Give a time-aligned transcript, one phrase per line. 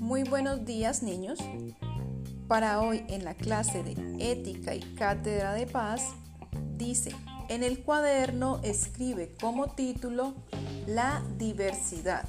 [0.00, 1.38] Muy buenos días niños.
[2.48, 6.14] Para hoy en la clase de Ética y Cátedra de Paz
[6.76, 7.14] dice,
[7.48, 10.34] en el cuaderno escribe como título
[10.88, 12.24] La diversidad.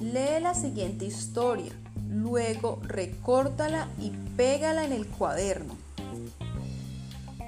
[0.00, 1.72] Lee la siguiente historia,
[2.08, 5.76] luego recórtala y pégala en el cuaderno.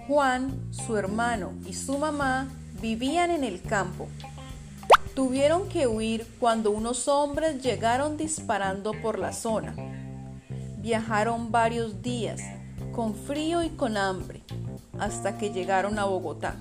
[0.07, 2.51] Juan, su hermano y su mamá
[2.81, 4.09] vivían en el campo.
[5.15, 9.75] Tuvieron que huir cuando unos hombres llegaron disparando por la zona.
[10.79, 12.41] Viajaron varios días,
[12.93, 14.43] con frío y con hambre,
[14.99, 16.57] hasta que llegaron a Bogotá.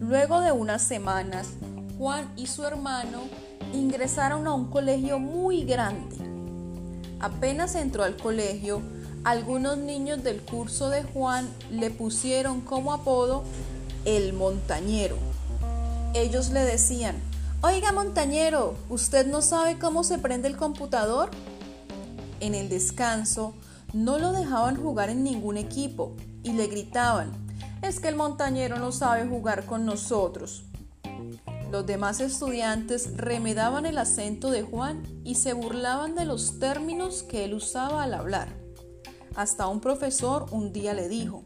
[0.00, 1.52] Luego de unas semanas,
[1.98, 3.22] Juan y su hermano
[3.72, 6.16] ingresaron a un colegio muy grande.
[7.20, 8.82] Apenas entró al colegio,
[9.24, 13.44] algunos niños del curso de Juan le pusieron como apodo
[14.06, 15.16] el montañero.
[16.14, 17.16] Ellos le decían,
[17.60, 21.28] oiga montañero, ¿usted no sabe cómo se prende el computador?
[22.38, 23.54] En el descanso
[23.92, 27.32] no lo dejaban jugar en ningún equipo y le gritaban,
[27.82, 30.62] es que el montañero no sabe jugar con nosotros.
[31.72, 37.44] Los demás estudiantes remedaban el acento de Juan y se burlaban de los términos que
[37.44, 38.48] él usaba al hablar.
[39.34, 41.42] Hasta un profesor un día le dijo,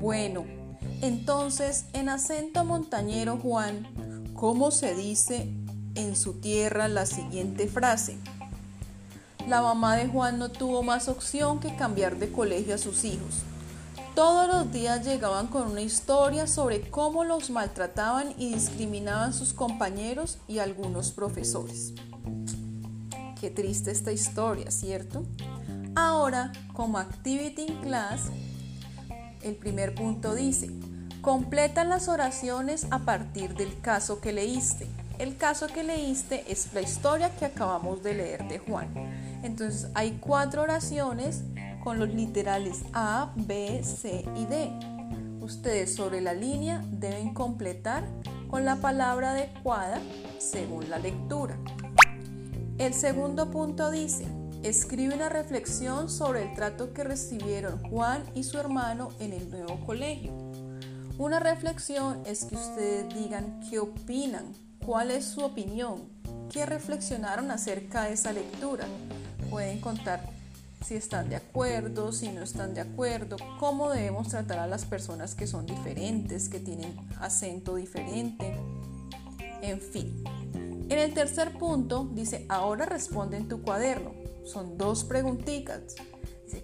[0.00, 0.63] bueno,
[1.02, 3.86] entonces en acento montañero Juan,
[4.34, 5.52] ¿cómo se dice
[5.94, 8.18] en su tierra la siguiente frase?
[9.46, 13.42] La mamá de Juan no tuvo más opción que cambiar de colegio a sus hijos.
[14.14, 20.38] Todos los días llegaban con una historia sobre cómo los maltrataban y discriminaban sus compañeros
[20.46, 21.92] y algunos profesores.
[23.40, 25.24] Qué triste esta historia, ¿cierto?
[25.96, 28.30] Ahora, como activity in class,
[29.44, 30.70] el primer punto dice,
[31.20, 34.86] completa las oraciones a partir del caso que leíste.
[35.18, 38.88] El caso que leíste es la historia que acabamos de leer de Juan.
[39.42, 41.44] Entonces hay cuatro oraciones
[41.84, 44.70] con los literales A, B, C y D.
[45.40, 48.04] Ustedes sobre la línea deben completar
[48.48, 50.00] con la palabra adecuada
[50.38, 51.58] según la lectura.
[52.78, 54.26] El segundo punto dice,
[54.64, 59.78] escribe una reflexión sobre el trato que recibieron Juan y su hermano en el nuevo
[59.84, 60.32] colegio.
[61.18, 64.46] Una reflexión es que ustedes digan qué opinan,
[64.84, 66.08] cuál es su opinión,
[66.50, 68.86] qué reflexionaron acerca de esa lectura.
[69.50, 70.24] Pueden contar
[70.82, 75.34] si están de acuerdo, si no están de acuerdo, cómo debemos tratar a las personas
[75.34, 78.58] que son diferentes, que tienen acento diferente,
[79.60, 80.24] en fin.
[80.88, 84.23] En el tercer punto dice, ahora responde en tu cuaderno.
[84.44, 85.94] Son dos preguntitas.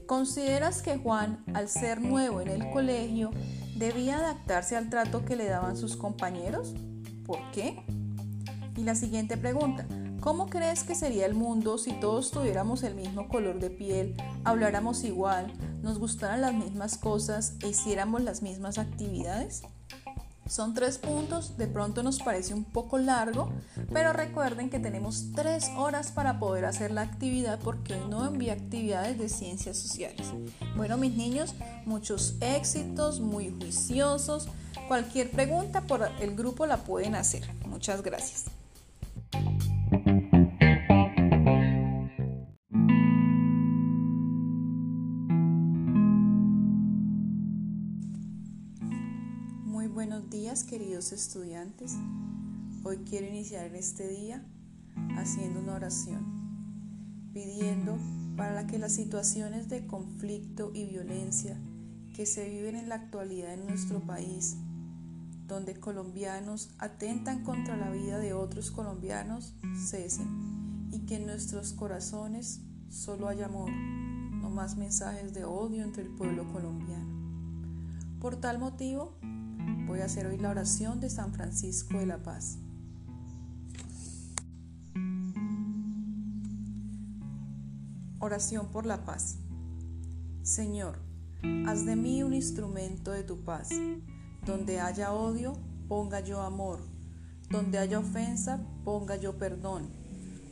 [0.07, 3.31] ¿consideras que Juan, al ser nuevo en el colegio,
[3.77, 6.75] debía adaptarse al trato que le daban sus compañeros?
[7.27, 7.83] ¿Por qué?
[8.77, 9.87] Y la siguiente pregunta,
[10.21, 14.15] ¿Cómo crees que sería el mundo si todos tuviéramos el mismo color de piel,
[14.45, 15.51] habláramos igual,
[15.83, 19.63] nos gustaran las mismas cosas e hiciéramos las mismas actividades?
[20.51, 23.53] Son tres puntos, de pronto nos parece un poco largo,
[23.93, 28.55] pero recuerden que tenemos tres horas para poder hacer la actividad porque hoy no envía
[28.55, 30.27] actividades de ciencias sociales.
[30.75, 31.55] Bueno, mis niños,
[31.87, 34.49] muchos éxitos, muy juiciosos.
[34.89, 37.49] Cualquier pregunta por el grupo la pueden hacer.
[37.69, 38.47] Muchas gracias.
[51.01, 51.97] Estudiantes.
[52.85, 54.45] Hoy quiero iniciar este día
[55.17, 57.97] haciendo una oración, pidiendo
[58.37, 61.57] para que las situaciones de conflicto y violencia
[62.15, 64.59] que se viven en la actualidad en nuestro país,
[65.49, 72.61] donde colombianos atentan contra la vida de otros colombianos, cesen y que en nuestros corazones
[72.91, 77.09] solo haya amor, no más mensajes de odio entre el pueblo colombiano.
[78.21, 79.15] Por tal motivo,
[79.87, 82.59] Voy a hacer hoy la oración de San Francisco de la Paz.
[88.23, 89.39] Oración por la paz.
[90.43, 90.99] Señor,
[91.67, 93.71] haz de mí un instrumento de tu paz.
[94.45, 95.55] Donde haya odio,
[95.89, 96.81] ponga yo amor.
[97.49, 99.89] Donde haya ofensa, ponga yo perdón.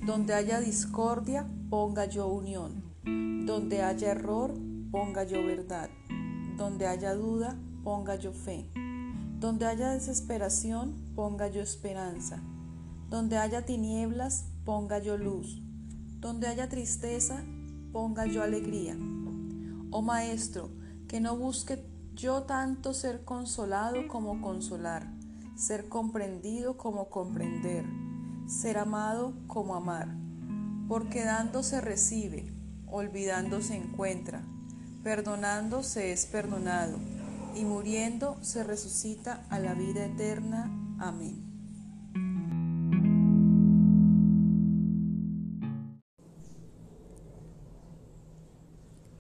[0.05, 2.83] Donde haya discordia, ponga yo unión.
[3.47, 4.55] Donde haya error,
[4.91, 5.91] ponga yo verdad.
[6.57, 7.55] Donde haya duda,
[7.85, 8.71] ponga yo fe.
[9.39, 12.43] Donde haya desesperación, ponga yo esperanza.
[13.09, 15.63] Donde haya tinieblas, ponga yo luz.
[16.19, 17.45] Donde haya tristeza,
[17.93, 18.97] ponga yo alegría.
[19.93, 20.71] Oh Maestro,
[21.07, 25.07] que no busque yo tanto ser consolado como consolar,
[25.55, 27.85] ser comprendido como comprender,
[28.49, 30.09] ser amado como amar,
[30.89, 32.53] porque dando se recibe,
[32.89, 34.43] olvidando se encuentra,
[35.05, 36.99] perdonando se es perdonado,
[37.59, 40.71] y muriendo se resucita a la vida eterna.
[41.01, 41.45] Amén.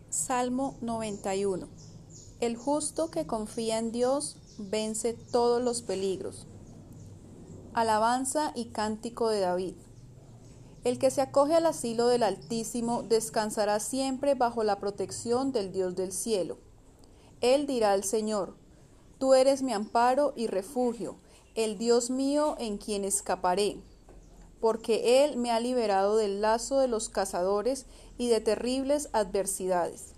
[0.08, 1.68] Salmo 91
[2.40, 6.46] El justo que confía en Dios vence todos los peligros.
[7.74, 9.74] Alabanza y cántico de David.
[10.84, 15.96] El que se acoge al asilo del Altísimo descansará siempre bajo la protección del Dios
[15.96, 16.67] del cielo.
[17.40, 18.54] Él dirá al Señor,
[19.18, 21.16] Tú eres mi amparo y refugio,
[21.56, 23.82] el Dios mío en quien escaparé,
[24.60, 27.86] porque Él me ha liberado del lazo de los cazadores
[28.16, 30.12] y de terribles adversidades.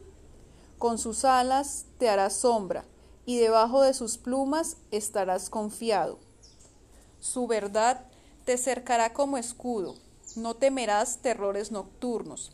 [0.79, 2.85] Con sus alas te hará sombra,
[3.25, 6.19] y debajo de sus plumas estarás confiado.
[7.21, 8.07] Su verdad
[8.45, 9.95] te cercará como escudo,
[10.37, 12.53] no temerás terrores nocturnos,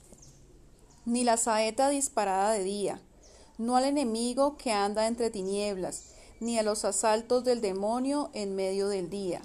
[1.04, 3.00] ni la saeta disparada de día,
[3.58, 6.04] no al enemigo que anda entre tinieblas,
[6.40, 9.42] ni a los asaltos del demonio en medio del día.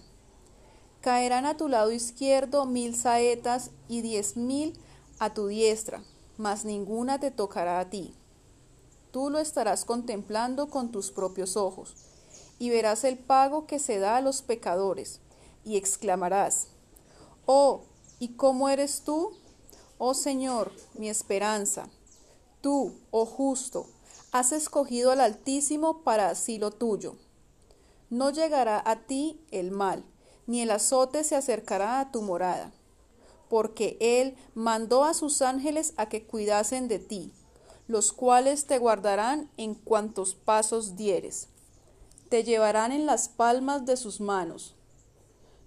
[1.02, 4.78] Caerán a tu lado izquierdo mil saetas y diez mil
[5.20, 6.04] a tu diestra,
[6.38, 8.14] mas ninguna te tocará a ti.
[9.12, 11.96] Tú lo estarás contemplando con tus propios ojos,
[12.60, 15.20] y verás el pago que se da a los pecadores,
[15.64, 16.68] y exclamarás,
[17.46, 17.82] Oh,
[18.20, 19.32] ¿y cómo eres tú?
[19.98, 21.90] Oh Señor, mi esperanza.
[22.62, 23.88] Tú, oh justo,
[24.32, 27.16] has escogido al Altísimo para asilo tuyo.
[28.10, 30.06] No llegará a ti el mal,
[30.48, 32.72] ni el azote se acercará a tu morada,
[33.50, 37.34] porque Él mandó a sus ángeles a que cuidasen de ti,
[37.88, 41.48] los cuales te guardarán en cuantos pasos dieres.
[42.30, 44.76] Te llevarán en las palmas de sus manos,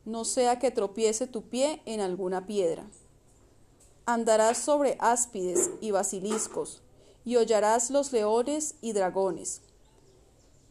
[0.06, 2.86] no sea que tropiece tu pie en alguna piedra.
[4.06, 6.83] Andarás sobre áspides y basiliscos,
[7.24, 9.60] y hollarás los leones y dragones.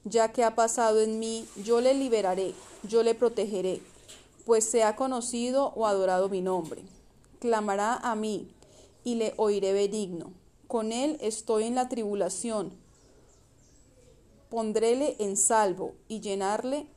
[0.05, 2.53] Ya que ha pasado en mí, yo le liberaré,
[2.83, 3.81] yo le protegeré,
[4.45, 6.83] pues se ha conocido o adorado mi nombre.
[7.39, 8.49] Clamará a mí,
[9.03, 10.31] y le oiré benigno.
[10.67, 12.73] Con él estoy en la tribulación.
[14.49, 16.87] Pondréle en salvo y llenarle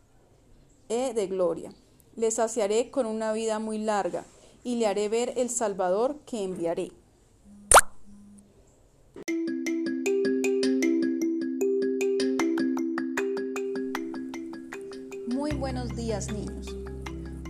[0.89, 1.73] he de gloria.
[2.17, 4.25] Le saciaré con una vida muy larga,
[4.65, 6.91] y le haré ver el Salvador que enviaré.
[15.57, 16.67] Buenos días niños.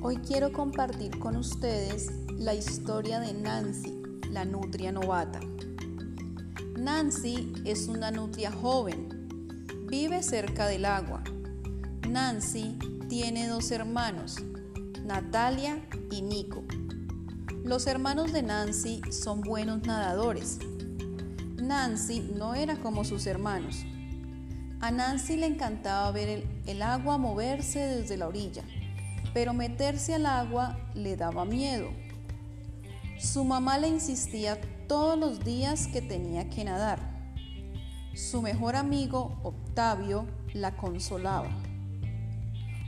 [0.00, 4.00] Hoy quiero compartir con ustedes la historia de Nancy,
[4.30, 5.40] la nutria novata.
[6.78, 9.26] Nancy es una nutria joven,
[9.90, 11.24] vive cerca del agua.
[12.08, 14.36] Nancy tiene dos hermanos,
[15.04, 16.62] Natalia y Nico.
[17.64, 20.60] Los hermanos de Nancy son buenos nadadores.
[21.56, 23.84] Nancy no era como sus hermanos
[24.80, 28.62] a Nancy le encantaba ver el, agua moverse desde la orilla,
[29.32, 31.90] pero meterse al agua le daba miedo.
[33.18, 36.98] Su mamá le insistía todos los días que tenía que nadar.
[38.14, 41.48] Su mejor amigo, Octavio, la consolaba.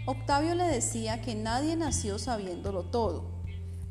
[0.07, 3.31] Octavio le decía que nadie nació sabiéndolo todo.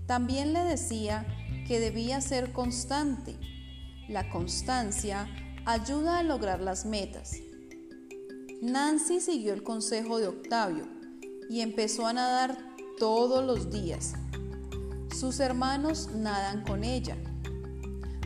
[0.06, 1.26] También le decía
[1.68, 3.36] que debía ser constante.
[4.08, 5.28] La constancia
[5.66, 7.38] ayuda a lograr las metas.
[8.62, 10.88] Nancy siguió el consejo de Octavio
[11.48, 12.58] y empezó a nadar
[12.98, 14.16] todos los días.
[15.16, 17.16] Sus hermanos nadan con ella.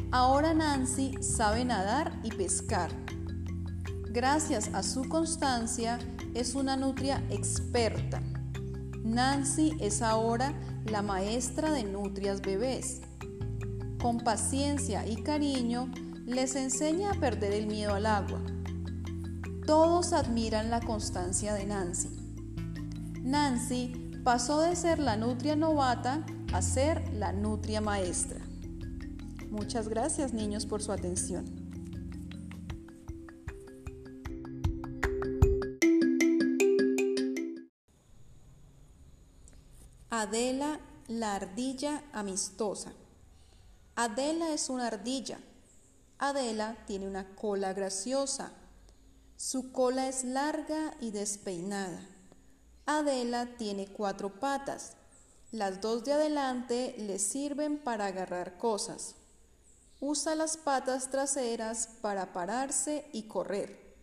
[0.10, 2.92] Ahora Nancy sabe nadar y pescar.
[4.10, 6.00] Gracias a su constancia
[6.34, 8.22] es una nutria experta.
[9.04, 13.02] Nancy es ahora la maestra de nutrias bebés.
[14.02, 15.92] Con paciencia y cariño
[16.26, 18.42] les enseña a perder el miedo al agua
[19.72, 22.10] todos admiran la constancia de Nancy.
[23.22, 28.42] Nancy pasó de ser la nutria novata a ser la nutria maestra.
[29.50, 31.46] Muchas gracias niños por su atención.
[40.10, 42.92] Adela, la ardilla amistosa.
[43.96, 45.40] Adela es una ardilla.
[46.20, 48.52] Adela tiene una cola graciosa
[49.42, 52.08] su cola es larga y despeinada.
[52.86, 54.94] Adela tiene cuatro patas.
[55.52, 59.16] Las dos de adelante le sirven para agarrar cosas.
[60.00, 63.96] Usa las patas traseras para pararse y correr.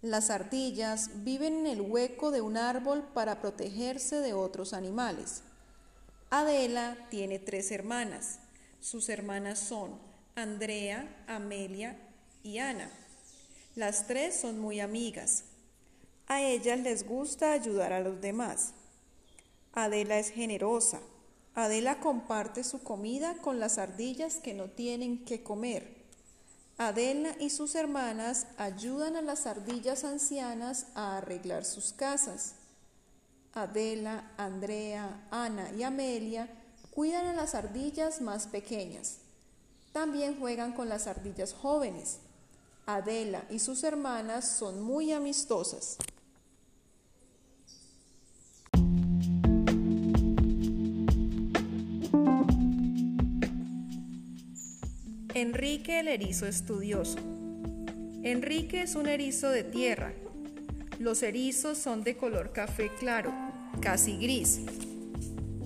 [0.00, 5.42] Las ardillas viven en el hueco de un árbol para protegerse de otros animales.
[6.30, 8.38] Adela tiene tres hermanas.
[8.80, 9.98] Sus hermanas son
[10.36, 11.98] Andrea, Amelia
[12.42, 12.90] y Ana.
[13.78, 15.44] Las tres son muy amigas.
[16.26, 18.72] A ellas les gusta ayudar a los demás.
[19.72, 20.98] Adela es generosa.
[21.54, 25.94] Adela comparte su comida con las ardillas que no tienen que comer.
[26.76, 32.56] Adela y sus hermanas ayudan a las ardillas ancianas a arreglar sus casas.
[33.52, 36.48] Adela, Andrea, Ana y Amelia
[36.90, 39.18] cuidan a las ardillas más pequeñas.
[39.92, 42.18] También juegan con las ardillas jóvenes.
[42.88, 45.98] Adela y sus hermanas son muy amistosas.
[55.34, 57.18] Enrique el erizo estudioso.
[58.22, 60.14] Enrique es un erizo de tierra.
[60.98, 63.34] Los erizos son de color café claro,
[63.82, 64.62] casi gris.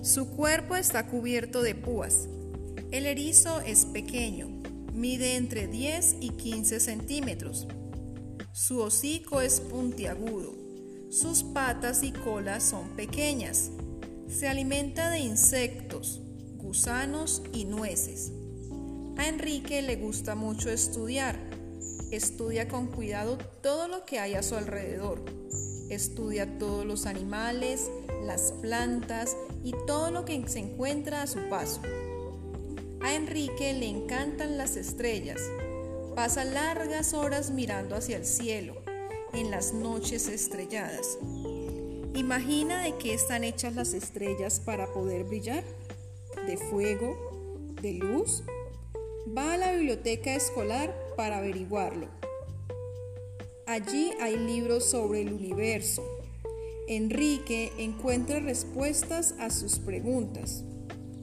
[0.01, 2.27] Su cuerpo está cubierto de púas.
[2.91, 4.52] El erizo es pequeño,
[4.93, 7.67] mide entre 10 y 15 centímetros.
[8.51, 10.53] Su hocico es puntiagudo.
[11.09, 13.71] Sus patas y colas son pequeñas.
[14.27, 16.21] Se alimenta de insectos,
[16.57, 18.31] gusanos y nueces.
[19.17, 21.37] A Enrique le gusta mucho estudiar.
[22.11, 25.23] Estudia con cuidado todo lo que hay a su alrededor.
[25.89, 27.89] Estudia todos los animales,
[28.23, 31.81] las plantas y todo lo que se encuentra a su paso.
[33.03, 35.41] A Enrique le encantan las estrellas.
[36.15, 38.75] Pasa largas horas mirando hacia el cielo
[39.33, 41.17] en las noches estrelladas.
[42.15, 45.65] Imagina de qué están hechas las estrellas para poder brillar.
[46.47, 47.75] ¿De fuego?
[47.81, 48.41] ¿De luz?
[49.37, 52.07] Va a la biblioteca escolar para averiguarlo.
[53.65, 56.05] Allí hay libros sobre el universo.
[56.87, 60.63] Enrique encuentra respuestas a sus preguntas.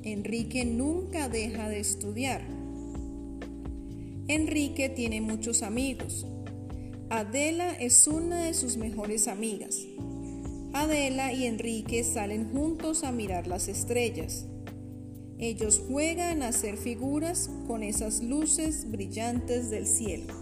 [0.03, 2.41] Enrique nunca deja de estudiar.
[4.29, 6.27] Enrique tiene muchos amigos.
[7.11, 9.79] Adela es una de sus mejores amigas.
[10.73, 14.47] Adela y Enrique salen juntos a mirar las estrellas.
[15.39, 20.33] Ellos juegan a hacer figuras con esas luces brillantes del cielo.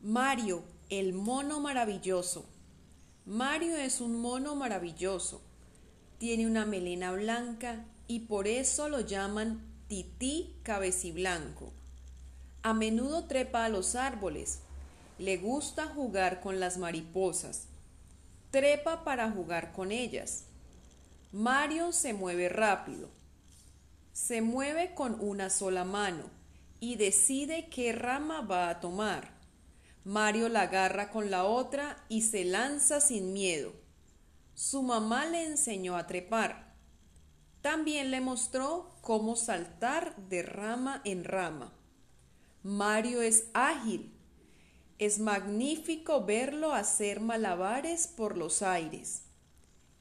[0.00, 2.53] Mario, el mono maravilloso.
[3.26, 5.42] Mario es un mono maravilloso.
[6.18, 11.72] Tiene una melena blanca y por eso lo llaman tití cabeciblanco.
[12.62, 14.60] A menudo trepa a los árboles.
[15.18, 17.68] Le gusta jugar con las mariposas
[18.54, 20.44] trepa para jugar con ellas.
[21.32, 23.08] Mario se mueve rápido.
[24.12, 26.22] Se mueve con una sola mano
[26.78, 29.33] y decide qué rama va a tomar.
[30.04, 33.72] Mario la agarra con la otra y se lanza sin miedo.
[34.54, 36.74] Su mamá le enseñó a trepar.
[37.62, 41.72] También le mostró cómo saltar de rama en rama.
[42.62, 44.14] Mario es ágil
[44.98, 49.24] es magnífico verlo hacer malabares por los aires.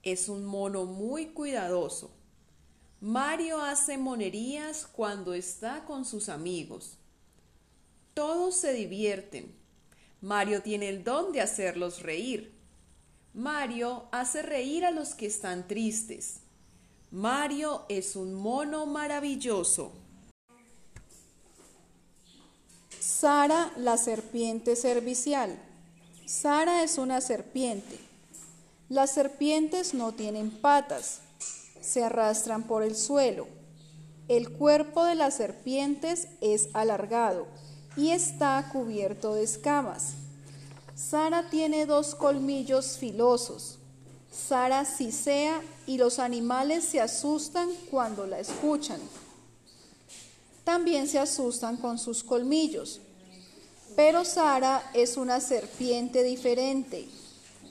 [0.04, 2.16] Es un mono muy cuidadoso.
[3.02, 7.00] Mario hace monerías cuando está con sus amigos.
[8.14, 9.58] Todos se divierten.
[10.24, 12.54] Mario tiene el don de hacerlos reír.
[13.34, 16.40] Mario hace reír a los que están tristes.
[17.12, 19.92] Mario es un mono maravilloso.
[23.02, 25.60] Sara la serpiente servicial.
[26.26, 28.00] Sara es una serpiente.
[28.88, 31.20] Las serpientes no tienen patas,
[31.82, 33.46] se arrastran por el suelo.
[34.30, 37.46] El cuerpo de las serpientes es alargado
[37.96, 40.14] y está cubierto de escamas.
[40.96, 43.78] Sara tiene dos colmillos filosos.
[44.32, 49.00] Sara sisea y los animales se asustan cuando la escuchan.
[50.64, 53.02] También se asustan con sus colmillos
[53.96, 57.08] pero Sara es una serpiente diferente.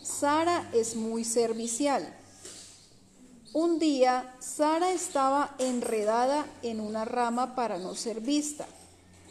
[0.02, 2.06] Sara es muy servicial.
[3.52, 8.66] Un día, Sara estaba enredada en una rama para no ser vista.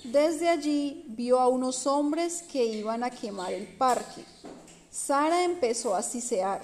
[0.04, 4.26] Desde allí vio a unos hombres que iban a quemar el parque.
[4.92, 6.62] Sara empezó a sisear.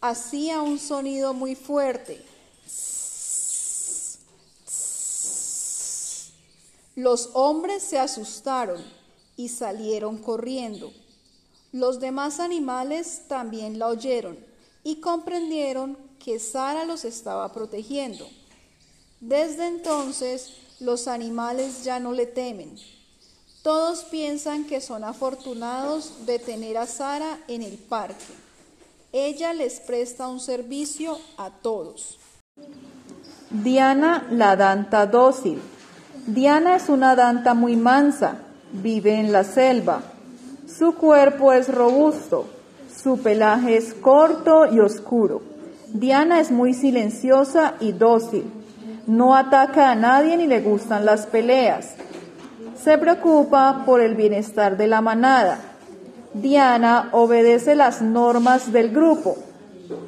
[0.00, 2.24] Hacía un sonido muy fuerte.
[6.96, 8.82] Los hombres se asustaron
[9.36, 10.92] y salieron corriendo.
[11.70, 14.36] Los demás animales también la oyeron
[14.82, 18.28] y comprendieron que Sara los estaba protegiendo.
[19.20, 22.76] Desde entonces, Los animales ya no le temen.
[23.62, 28.32] Todos piensan que son afortunados de tener a Sara en el parque.
[29.12, 32.18] Ella les presta un servicio a todos.
[33.50, 35.60] Diana la danta dócil.
[36.26, 38.36] Diana es una danta muy mansa,
[38.72, 40.02] vive en la selva.
[40.68, 42.46] Su cuerpo es robusto,
[43.02, 45.42] su pelaje es corto y oscuro.
[45.88, 48.57] Diana es muy silenciosa y dócil.
[49.08, 51.94] No ataca a nadie ni le gustan las peleas.
[52.76, 55.58] Se preocupa por el bienestar de la manada.
[56.34, 59.38] Diana obedece las normas del grupo.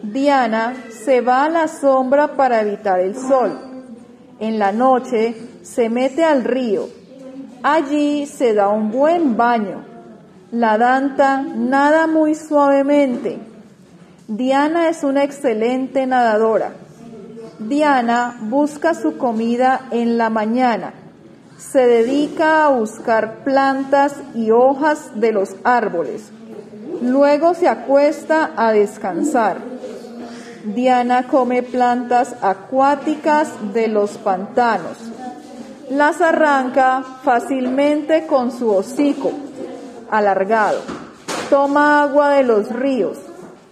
[0.03, 3.59] Diana se va a la sombra para evitar el sol.
[4.39, 6.87] En la noche se mete al río.
[7.63, 9.83] Allí se da un buen baño.
[10.53, 13.39] La danta nada muy suavemente.
[14.29, 16.73] Diana es una excelente nadadora.
[17.61, 20.95] Diana busca su comida en la mañana.
[21.59, 26.31] Se dedica a buscar plantas y hojas de los árboles.
[27.03, 29.59] Luego se acuesta a descansar.
[30.65, 34.97] Diana come plantas acuáticas de los pantanos.
[35.91, 39.33] Las arranca fácilmente con su hocico
[40.11, 40.81] alargado.
[41.51, 43.19] Toma agua de los ríos.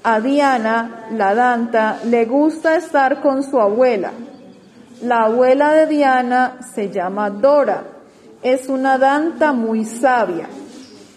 [0.03, 4.13] A Diana, la danta, le gusta estar con su abuela.
[5.03, 7.85] La abuela de Diana se llama Dora.
[8.43, 10.49] Es una danta muy sabia.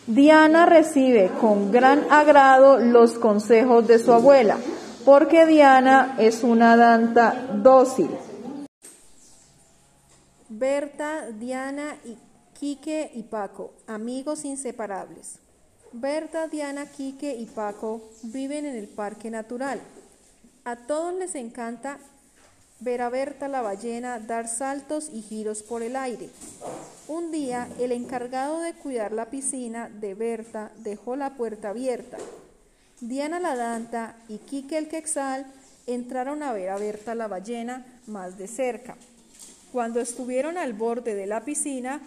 [0.07, 4.57] Diana recibe con gran agrado los consejos de su abuela,
[5.05, 8.09] porque Diana es una danta dócil.
[10.50, 12.17] Berta, Diana y
[12.59, 15.39] Quique y Paco, amigos inseparables.
[15.93, 19.81] Berta, Diana, Quique y Paco viven en el Parque Natural.
[20.63, 21.98] A todos les encanta
[22.79, 26.29] ver a Berta la ballena dar saltos y giros por el aire.
[27.10, 32.17] Un día, el encargado de cuidar la piscina de Berta dejó la puerta abierta.
[33.01, 35.46] Diana la Danta y Quique el Quexal
[35.87, 38.96] entraron a ver a Berta la ballena más de cerca.
[39.74, 42.01] Cuando estuvieron al borde de la piscina,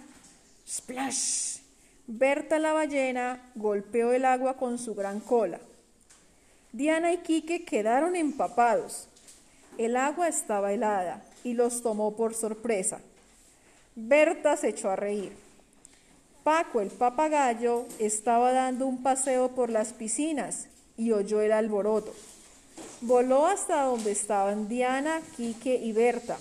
[0.66, 1.53] ¡splash!
[2.06, 5.58] Berta la ballena golpeó el agua con su gran cola.
[6.72, 9.08] Diana y Quique quedaron empapados.
[9.78, 13.00] El agua estaba helada y los tomó por sorpresa.
[13.94, 15.32] Berta se echó a reír.
[16.42, 20.66] Paco el papagayo estaba dando un paseo por las piscinas
[20.98, 22.12] y oyó el alboroto.
[23.00, 26.36] Voló hasta donde estaban Diana, Quique y Berta.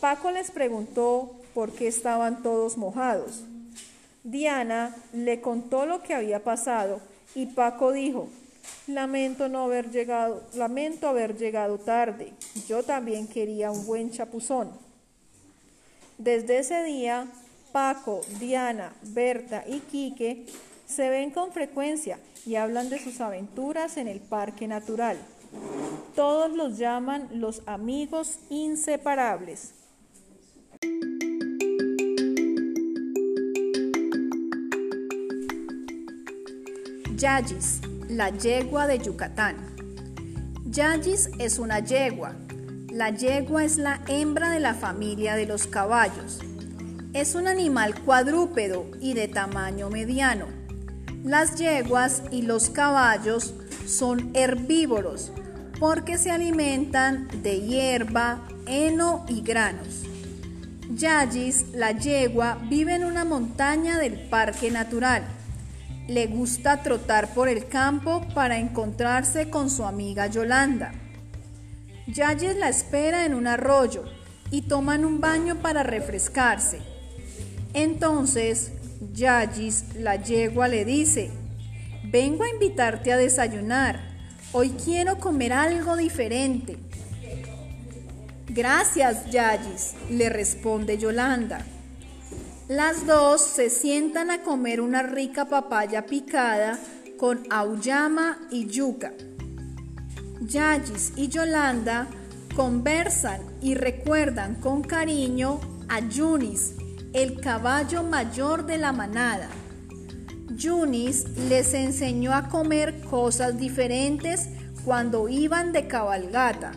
[0.00, 3.44] Paco les preguntó por qué estaban todos mojados.
[4.26, 7.00] Diana le contó lo que había pasado
[7.36, 8.28] y Paco dijo,
[8.88, 12.32] Lamento no haber llegado, lamento haber llegado tarde.
[12.66, 14.72] Yo también quería un buen chapuzón.
[16.18, 17.28] Desde ese día,
[17.70, 20.46] Paco, Diana, Berta y Quique
[20.88, 25.18] se ven con frecuencia y hablan de sus aventuras en el parque natural.
[26.16, 29.85] Todos los llaman los amigos inseparables.
[37.16, 39.56] Yayis la yegua de Yucatán.
[40.66, 42.34] Yayis es una yegua.
[42.92, 46.40] La yegua es la hembra de la familia de los caballos.
[47.14, 50.44] Es un animal cuadrúpedo y de tamaño mediano.
[51.24, 53.54] Las yeguas y los caballos
[53.86, 55.32] son herbívoros
[55.80, 60.02] porque se alimentan de hierba, heno y granos.
[60.90, 65.24] Yayis, la yegua, vive en una montaña del parque natural
[66.08, 70.92] le gusta trotar por el campo para encontrarse con su amiga Yolanda.
[72.06, 74.04] Yayes la espera en un arroyo
[74.50, 76.78] y toman un baño para refrescarse.
[77.74, 78.72] Entonces,
[79.12, 81.30] Yayis, la yegua, le dice,
[82.04, 84.00] vengo a invitarte a desayunar.
[84.52, 86.78] Hoy quiero comer algo diferente.
[88.46, 91.66] Gracias, Yayis, le responde Yolanda.
[92.68, 96.80] Las dos se sientan a comer una rica papaya picada
[97.16, 99.12] con auyama y yuca.
[100.40, 102.08] Yayis y Yolanda
[102.56, 106.74] conversan y recuerdan con cariño a Yunis,
[107.12, 109.48] el caballo mayor de la manada.
[110.56, 114.48] Yunis les enseñó a comer cosas diferentes
[114.84, 116.72] cuando iban de cabalgata.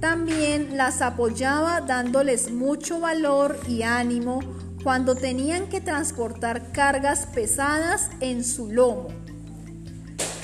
[0.00, 4.40] También las apoyaba dándoles mucho valor y ánimo
[4.82, 9.08] cuando tenían que transportar cargas pesadas en su lomo.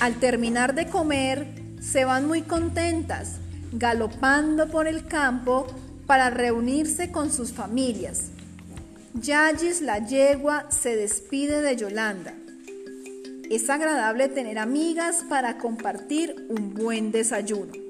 [0.01, 1.47] Al terminar de comer,
[1.81, 3.37] se van muy contentas,
[3.73, 5.66] galopando por el campo
[6.07, 8.31] para reunirse con sus familias.
[9.14, 12.35] Yagis la yegua se despide de Yolanda.
[13.51, 17.84] Es agradable tener amigas para compartir un buen desayuno.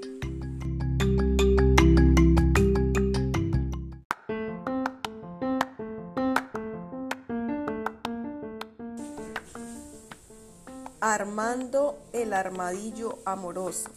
[11.07, 13.90] Armando el armadillo amoroso.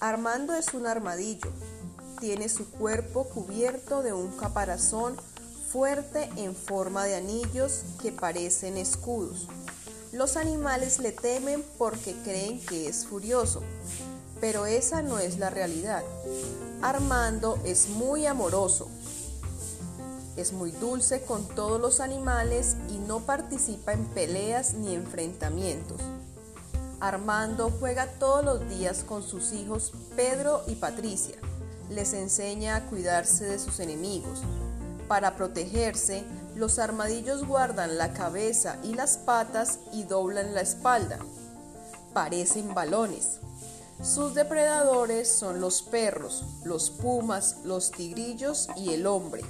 [0.00, 1.50] Armando es un armadillo.
[2.20, 5.16] Tiene su cuerpo cubierto de un caparazón
[5.72, 9.48] fuerte en forma de anillos que parecen escudos.
[10.12, 13.62] Los animales le temen porque creen que es furioso,
[14.38, 16.04] pero esa no es la realidad.
[16.82, 18.90] Armando es muy amoroso,
[20.36, 25.98] es muy dulce con todos los animales y no participa en peleas ni enfrentamientos.
[27.00, 31.36] Armando juega todos los días con sus hijos Pedro y Patricia.
[31.90, 34.40] Les enseña a cuidarse de sus enemigos.
[35.06, 41.18] Para protegerse, los armadillos guardan la cabeza y las patas y doblan la espalda.
[42.14, 43.40] Parecen balones.
[44.02, 49.42] Sus depredadores son los perros, los pumas, los tigrillos y el hombre.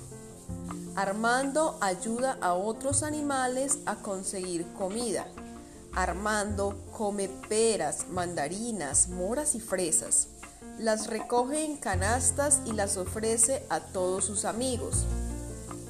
[0.97, 5.27] Armando ayuda a otros animales a conseguir comida.
[5.97, 10.29] Armando come peras, mandarinas, moras y fresas.
[10.79, 15.07] Las recoge en canastas y las ofrece a todos sus amigos.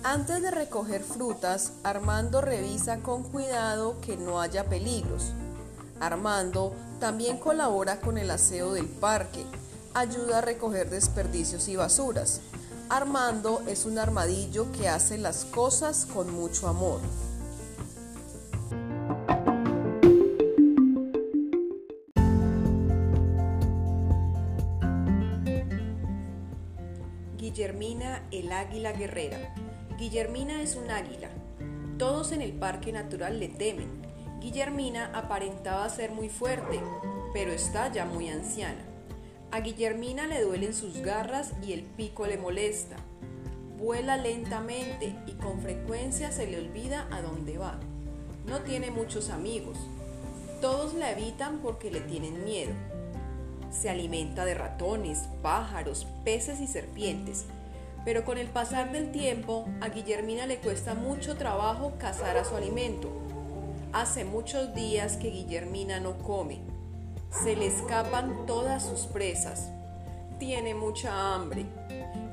[0.05, 5.33] Antes de recoger frutas, Armando revisa con cuidado que no haya peligros.
[5.99, 9.45] Armando también colabora con el aseo del parque,
[9.92, 12.42] ayuda a recoger desperdicios y basuras.
[12.88, 17.01] Armando es un armadillo que hace las cosas con mucho amor.
[28.61, 29.55] Águila guerrera.
[29.99, 31.31] Guillermina es un águila.
[31.99, 33.88] Todos en el parque natural le temen.
[34.40, 36.81] Guillermina aparentaba ser muy fuerte,
[37.33, 38.85] pero está ya muy anciana.
[39.51, 42.97] A Guillermina le duelen sus garras y el pico le molesta.
[43.79, 47.79] Vuela lentamente y con frecuencia se le olvida a dónde va.
[48.47, 49.79] No tiene muchos amigos.
[50.61, 52.73] Todos la evitan porque le tienen miedo.
[53.71, 57.47] Se alimenta de ratones, pájaros, peces y serpientes.
[58.07, 62.57] Pero con el pasar del tiempo, a Guillermina le cuesta mucho trabajo cazar a su
[62.57, 63.11] alimento.
[63.92, 66.61] Hace muchos días que Guillermina no come
[67.31, 69.69] se le escapan todas sus presas.
[70.38, 71.66] Tiene mucha hambre.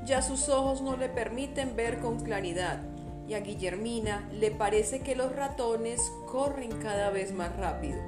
[0.06, 2.80] Ya sus ojos no le permiten ver con claridad
[3.26, 7.98] y a Guillermina le parece que los ratones corren cada vez más rápido.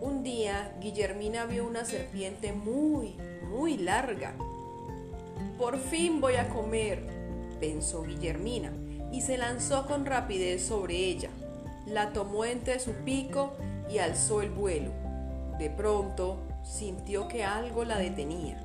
[0.00, 3.16] Un día Guillermina vio una serpiente muy,
[3.48, 4.34] muy larga.
[5.62, 7.04] Por fin voy a comer,
[7.60, 8.72] pensó Guillermina,
[9.12, 11.30] y se lanzó con rapidez sobre ella.
[11.86, 13.52] La tomó entre su pico
[13.88, 14.90] y alzó el vuelo.
[15.60, 18.60] De pronto sintió que algo la detenía.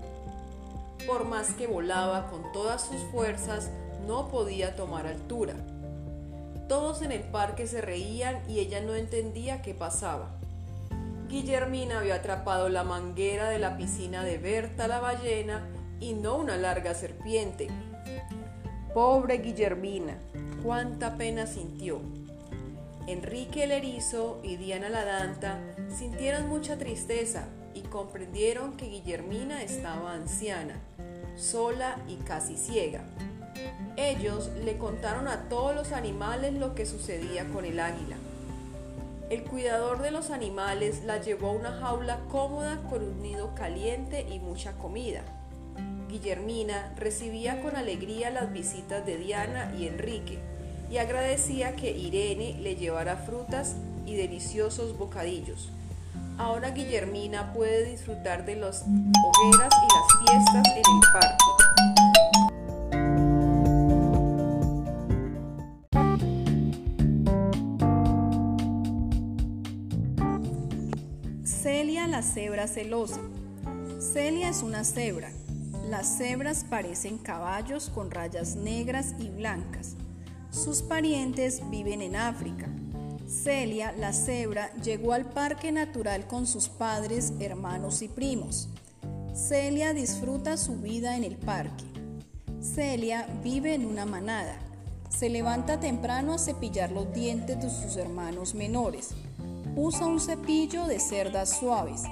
[1.06, 3.70] Por más que volaba con todas sus fuerzas,
[4.08, 5.54] no podía tomar altura.
[6.68, 10.32] Todos en el parque se reían y ella no entendía qué pasaba.
[11.28, 16.58] Guillermina había atrapado la manguera de la piscina de Berta la ballena y no una
[16.58, 17.68] larga serpiente.
[18.94, 20.18] Pobre Guillermina,
[20.64, 22.02] cuánta pena sintió.
[23.08, 25.60] Enrique el erizo y Diana la danta
[25.98, 30.76] sintieron mucha tristeza y comprendieron que Guillermina estaba anciana,
[31.36, 33.04] sola y casi ciega.
[33.96, 38.18] Ellos le contaron a todos los animales lo que sucedía con el águila.
[39.30, 44.26] El cuidador de los animales la llevó a una jaula cómoda con un nido caliente
[44.30, 45.24] y mucha comida.
[46.10, 50.40] Guillermina recibía con alegría las visitas de Diana y Enrique
[50.90, 55.70] y agradecía que Irene le llevara frutas y deliciosos bocadillos.
[56.38, 61.44] Ahora Guillermina puede disfrutar de las hogueras y las fiestas en el parque.
[71.44, 73.20] Celia la cebra celosa.
[74.00, 75.32] Celia es una cebra.
[75.88, 79.96] Las cebras parecen caballos con rayas negras y blancas.
[80.50, 82.68] Sus parientes viven en África.
[83.26, 88.68] Celia, la cebra, llegó al parque natural con sus padres, hermanos y primos.
[89.34, 91.86] Celia disfruta su vida en el parque.
[92.60, 94.60] Celia vive en una manada.
[95.08, 99.12] Se levanta temprano a cepillar los dientes de sus hermanos menores.
[99.78, 102.04] Usa un cepillo de cerdas suaves.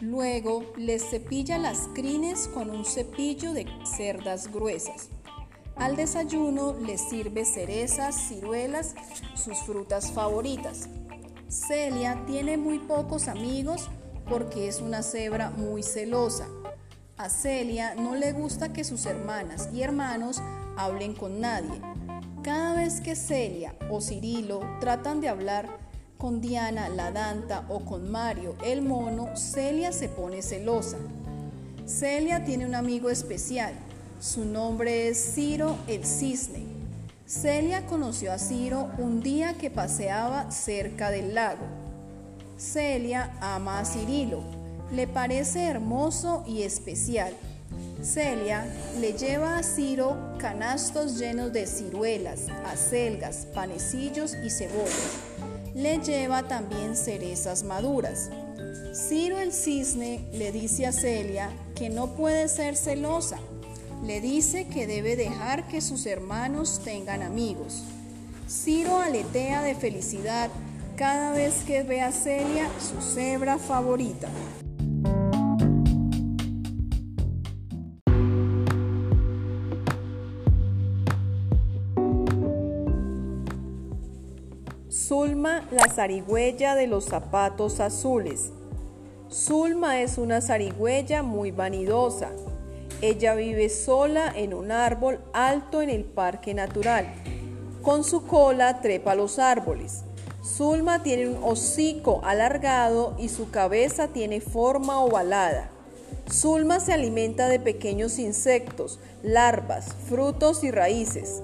[0.00, 5.08] Luego les cepilla las crines con un cepillo de cerdas gruesas.
[5.76, 8.94] Al desayuno les sirve cerezas, ciruelas,
[9.34, 10.88] sus frutas favoritas.
[11.48, 13.88] Celia tiene muy pocos amigos
[14.28, 16.48] porque es una cebra muy celosa.
[17.16, 20.42] A Celia no le gusta que sus hermanas y hermanos
[20.76, 21.80] hablen con nadie.
[22.42, 25.83] Cada vez que Celia o Cirilo tratan de hablar
[26.24, 30.96] con Diana la Danta o con Mario el mono, Celia se pone celosa.
[31.84, 33.74] Celia tiene un amigo especial.
[34.20, 36.64] Su nombre es Ciro el Cisne.
[37.26, 41.66] Celia conoció a Ciro un día que paseaba cerca del lago.
[42.56, 44.40] Celia ama a Cirilo,
[44.94, 47.34] le parece hermoso y especial.
[48.02, 48.64] Celia
[48.98, 55.33] le lleva a Ciro canastos llenos de ciruelas, acelgas, panecillos y cebollas.
[55.74, 58.30] Le lleva también cerezas maduras.
[58.94, 63.38] Ciro el cisne le dice a Celia que no puede ser celosa.
[64.04, 67.82] Le dice que debe dejar que sus hermanos tengan amigos.
[68.48, 70.48] Ciro aletea de felicidad
[70.96, 74.28] cada vez que ve a Celia, su cebra favorita.
[85.44, 88.50] La zarigüeya de los zapatos azules.
[89.30, 92.30] Zulma es una zarigüeya muy vanidosa.
[93.02, 97.12] Ella vive sola en un árbol alto en el parque natural.
[97.82, 100.04] Con su cola trepa los árboles.
[100.42, 105.68] Zulma tiene un hocico alargado y su cabeza tiene forma ovalada.
[106.32, 111.42] Zulma se alimenta de pequeños insectos, larvas, frutos y raíces.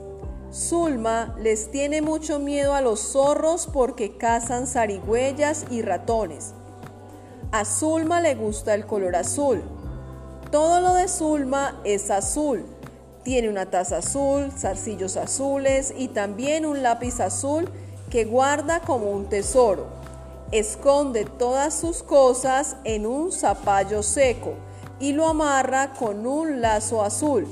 [0.52, 6.54] Zulma les tiene mucho miedo a los zorros porque cazan zarigüeyas y ratones.
[7.52, 9.62] A Zulma le gusta el color azul.
[10.50, 12.66] Todo lo de Zulma es azul.
[13.22, 17.68] Tiene una taza azul, zarcillos azules y también un lápiz azul
[18.10, 19.86] que guarda como un tesoro.
[20.50, 24.54] Esconde todas sus cosas en un zapallo seco
[24.98, 27.46] y lo amarra con un lazo azul.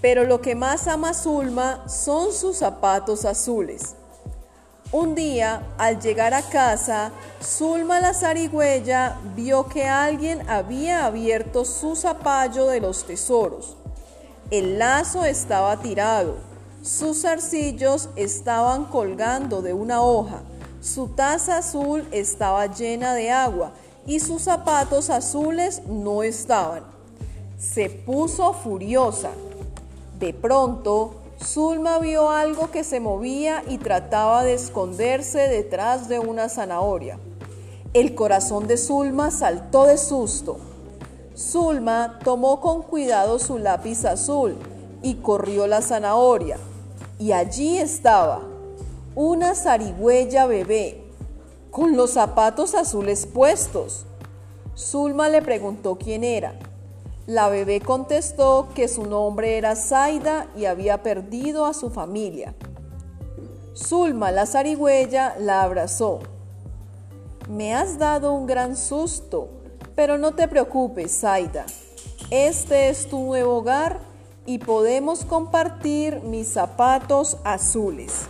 [0.00, 3.94] Pero lo que más ama Zulma son sus zapatos azules.
[4.90, 7.10] Un día, al llegar a casa,
[7.42, 13.76] Zulma la zarigüeya vio que alguien había abierto su zapallo de los tesoros.
[14.50, 16.48] El lazo estaba tirado
[16.82, 20.40] sus zarcillos estaban colgando de una hoja,
[20.80, 23.72] su taza azul estaba llena de agua
[24.06, 26.84] y sus zapatos azules no estaban.
[27.58, 29.30] Se puso furiosa.
[30.18, 36.48] De pronto, Zulma vio algo que se movía y trataba de esconderse detrás de una
[36.48, 37.20] zanahoria.
[37.94, 40.58] El corazón de Zulma saltó de susto.
[41.36, 44.56] Zulma tomó con cuidado su lápiz azul
[45.02, 46.58] y corrió la zanahoria
[47.18, 48.42] y allí estaba
[49.14, 51.04] una zarigüeya bebé
[51.70, 54.04] con los zapatos azules puestos.
[54.76, 56.58] Zulma le preguntó quién era.
[57.28, 62.54] La bebé contestó que su nombre era Zaida y había perdido a su familia.
[63.76, 66.20] Zulma, la zarigüeya, la abrazó.
[67.46, 69.50] Me has dado un gran susto,
[69.94, 71.66] pero no te preocupes, Zaida.
[72.30, 73.98] Este es tu nuevo hogar
[74.46, 78.26] y podemos compartir mis zapatos azules.